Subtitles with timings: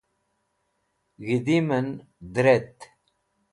[1.25, 1.87] g̃hidim'en
[2.33, 2.77] dret